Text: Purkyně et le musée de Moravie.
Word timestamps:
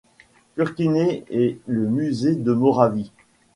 Purkyně 0.55 1.23
et 1.29 1.59
le 1.67 1.85
musée 1.87 2.33
de 2.35 2.53
Moravie. 2.53 3.11